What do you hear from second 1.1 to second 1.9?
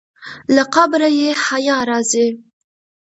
یې حیا